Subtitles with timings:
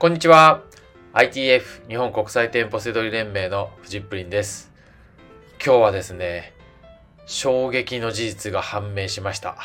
[0.00, 0.62] こんにちは。
[1.12, 4.70] ITF 日本国際店舗セドリ連盟のフジップリンです。
[5.60, 6.54] 今日はですね、
[7.26, 9.56] 衝撃の事実が判明しました。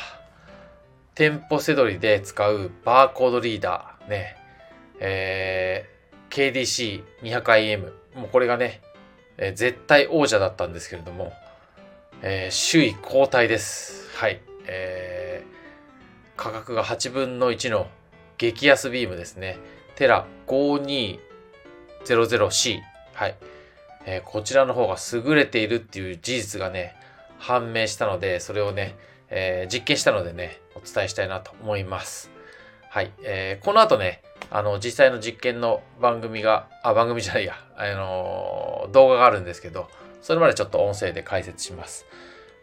[1.13, 4.35] 店舗セドリで使うバーコードリーダーね、
[4.99, 8.81] えー、KDC200IM、もうこれがね、
[9.37, 11.31] えー絶対王者だったんですけれども、
[12.23, 14.09] えー首位交代です。
[14.17, 14.41] はい。
[14.65, 15.53] えー
[16.35, 17.85] 価格が8分の1の
[18.39, 19.59] 激安ビームですね。
[19.95, 22.79] テラ 5200C。
[23.13, 23.35] はい。
[24.05, 26.95] えーこちらの方が優れているっていう事実がね、
[27.37, 28.95] 判明したので、それをね、
[29.29, 32.31] えー実験したのでね、お伝えしたいなと思います。
[32.89, 33.11] はい。
[33.23, 39.87] えーこの後ね、あの、実際の実験の番組が、あ、番組じゃないや、あの動画があるんですけど、
[40.21, 42.05] それまでちょっと音声で解説します。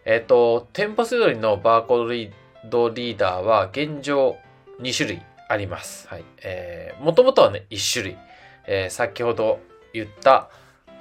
[0.05, 2.33] えっ、と、店舗セドリのバーコードリー
[2.69, 4.37] ドリーダーは現状
[4.81, 6.07] 2種類あります。
[6.07, 6.25] はい。
[6.45, 8.19] えー、もともとはね、1種類。
[8.69, 9.59] えー先ほど
[9.93, 10.49] 言った、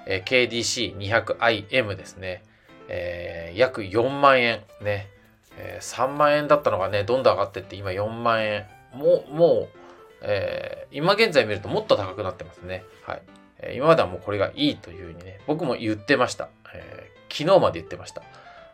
[0.07, 2.43] えー KDC200IM ですね。
[2.87, 5.07] えー約4万円ね。
[5.55, 8.65] えー3万円だったのがね、どんどん上がってって、今4万円。
[8.91, 9.77] もう、もう、
[10.23, 12.83] えー今現在見るともっと高くなってますね。
[13.03, 13.21] はい。
[13.59, 16.49] えー今まではもうこれがいいというふうにね、僕も言ってました。
[16.73, 18.23] えー昨日まで言ってました。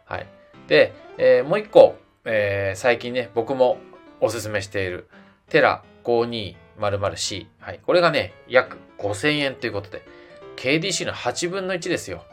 [0.05, 0.27] はい。
[0.69, 3.77] で、えーもう一個、えー最近ね、僕も
[4.21, 5.09] おすすめしている、
[5.49, 7.47] テラ 5200C。
[7.59, 7.79] はい。
[7.85, 10.01] これがね、約5000円ということで、
[10.55, 12.23] KDC の8分の1ですよ。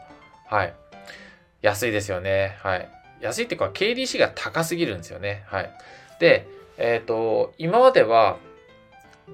[0.47, 0.73] はい。
[1.61, 2.57] 安いですよね。
[2.61, 2.89] はい。
[3.21, 5.43] 安いっていうか、KDC が高すぎるんですよね。
[5.47, 5.71] はい。
[6.19, 6.47] で、
[6.77, 8.37] えっ、と、今までは、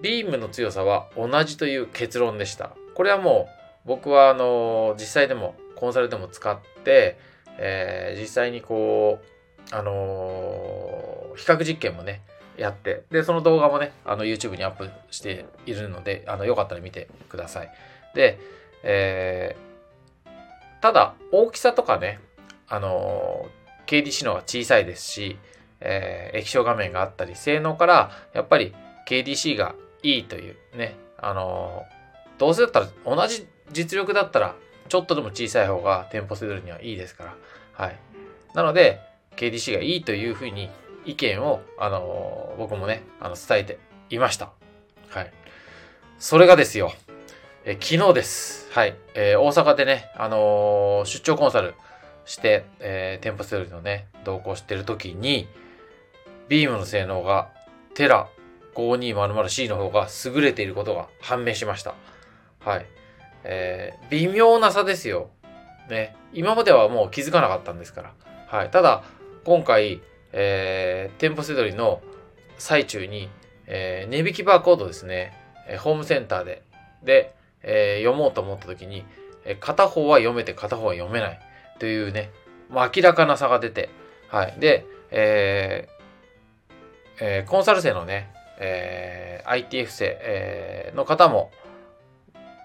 [0.02, 2.72] ビームの強さは同じという結論でした。
[2.94, 3.50] これはも
[3.86, 7.18] う、僕は、あの、実際でも、コンサルでも使って、
[7.58, 12.22] えー実際にこう、あのー比較実験もね、
[12.60, 17.72] やって、で、その動画もね、あの、YouTube にアップしているので、あの、よかったら見てください。
[18.14, 18.38] で、
[18.84, 19.70] えー
[20.82, 22.20] ただ、大きさとかね、
[22.70, 25.38] あのー KDC の方が小さいですし、
[25.82, 28.74] えー液晶画面があったり、性能から、やっぱり
[29.08, 34.56] KDC がいいというね、あのーどうせだったら、同じ実力だったら、
[34.88, 37.36] ちょっとでも小さい方が店舗セドルにはいいですから、
[37.74, 37.96] はい。
[38.54, 39.02] なので、
[39.36, 40.70] KDC がいいというふうに
[41.06, 43.80] 意見を、あの僕もね、あの、伝えて
[44.10, 44.52] いました。
[45.10, 45.32] はい。
[46.18, 46.92] それがですよ、
[47.66, 48.72] え昨日です。
[48.72, 48.96] はい。
[49.16, 51.74] えー大阪でね、あのー出張コンサル
[52.26, 55.48] して、えー店舗セドルのね、同行してる時に、
[56.48, 57.50] ビームの性能が
[57.94, 58.28] テラ
[58.76, 61.96] 5200C の方が優れていることが判明しました。
[62.60, 62.86] はい。
[63.44, 65.30] えー微妙な差ですよ。
[65.90, 66.16] ね。
[66.34, 68.14] 今まではもう気づかなかったんですから。
[68.48, 68.70] はい。
[68.72, 69.04] ただ、
[69.46, 70.02] 今回、
[70.32, 72.02] えー店舗セドリの
[72.58, 73.30] 最中に、
[73.68, 75.34] えー値引きバーコードですね、
[75.68, 76.64] えーホームセンターで、
[77.04, 79.06] で、えー読もうと思った時に、
[79.46, 81.40] えー片方は読めて片方は読めない
[81.80, 82.32] というね、
[82.70, 83.90] まあ、明らかな差が出て、
[84.28, 84.56] はい。
[84.60, 86.00] で、えー
[87.22, 91.52] えーコンサル生のね、えー ITF 生、えーの方も、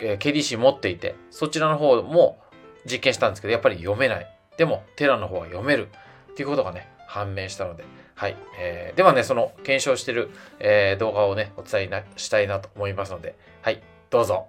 [0.01, 2.39] えー KDC 持っていて、そちらの方も
[2.85, 4.27] 実験したんですけど、やっぱり読めない。
[4.57, 5.89] でも、テラの方は読める。
[6.33, 7.85] っていうことがね、判明したので、
[8.17, 8.37] はい。
[8.59, 13.81] えーではね、その検証してる、えー動画をね、お伝えなしたいなと思いますので、はい、
[14.11, 14.49] どうぞ。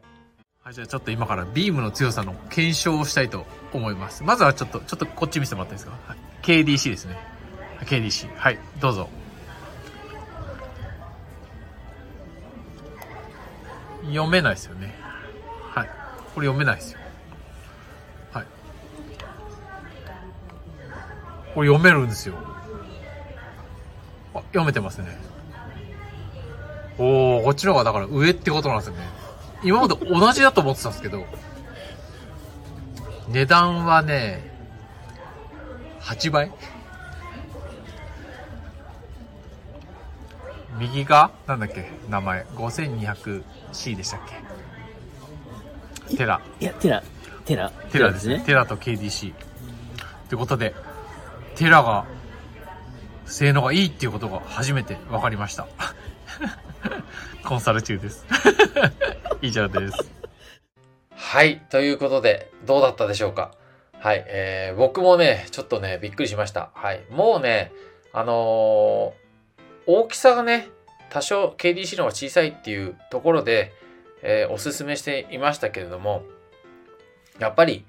[0.63, 4.23] はい、じゃあちょっと今からビームの強さの検証をしたいと思います。
[4.23, 7.17] まずはちょっと、ちょっとこっち見せてもらっていいですか、はい、?KDC ですね。
[7.81, 8.35] KDC。
[8.35, 9.09] はい、どうぞ。
[14.07, 14.95] 読めないですよね。
[15.71, 15.87] はい。
[16.33, 16.99] これ読めないですよ。
[21.55, 22.35] これ読めるんですよ。
[24.33, 25.17] あ、読めてますね。
[26.97, 28.99] おー、こっちの方がだから上ってことなんですよね。
[29.63, 31.25] 今まで同じだと思ってたんですけど、
[33.29, 34.51] 値段はね、
[36.01, 36.51] 8倍
[40.77, 42.45] 右が、なんだっけ、名前。
[42.55, 44.19] 5200C でしたっ
[46.09, 46.41] けテラ。
[46.59, 47.01] いや、テラ、
[47.45, 47.71] テラ。
[47.91, 48.41] テラですね。。
[48.41, 49.31] テラと KDC。
[49.31, 49.35] っ
[50.27, 50.75] てことで、
[51.55, 52.05] テラが、
[53.25, 55.67] 性能がいいっていうことが初めて分かりました。
[57.43, 58.25] コンサル中です。
[59.41, 60.11] 以上です。
[61.15, 61.59] はい。
[61.69, 63.51] ということで、どうだったでしょうか？
[63.99, 64.23] はい。
[64.27, 66.71] えー、僕もね、ちょっとね、びっくりしました。
[66.75, 67.01] はい。
[67.09, 67.71] もうね、
[68.13, 69.25] あのー
[69.87, 70.67] 大きさがね、
[71.11, 73.71] 多少 KDC の方が小さいっていうところで、
[74.23, 76.23] えーおすすめしていましたけれども、
[77.39, 77.85] やっぱり、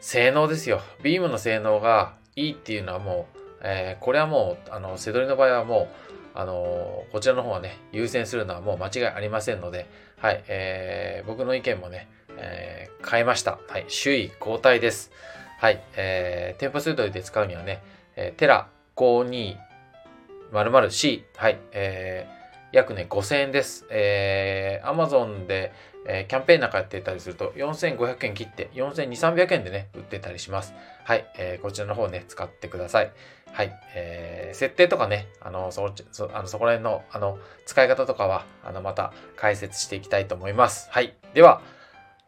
[0.00, 0.80] 性能ですよ。
[1.02, 5.88] ビームの性能がいいっていうのはもう、えーこれはもう、あの、セドリの場合はも
[6.34, 9.86] う、あのーこちらの方はね、優先するのはもう間違いありませんので、
[10.18, 13.58] はい、えー、僕の意見もね、えー変えました。
[13.68, 15.10] はい、首位交代です。
[15.58, 17.82] はい、えー、店舗数ドルで使うにはね、
[18.16, 23.86] えーテラ 5200C、はい、えー、約ね、5000円です。
[23.90, 25.72] えー、Amazon で、
[26.08, 30.74] えーキャンペーンなんかやってたりすると、4500円切って、42300円でね、売ってたりします。
[31.04, 33.12] はい、えーこちらの方ね、使ってください。
[33.52, 40.88] はい、えー設定とかね、あの、そ、そあのそこら辺の、あの、使い方とかは、あの、また解説していきたいと思います。
[40.90, 41.14] はい。
[41.34, 41.60] では、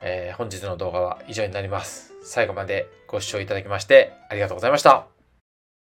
[0.00, 2.12] えー本日の動画は以上になります。
[2.22, 5.19] 最後までご視聴いただきましてありがとうございました。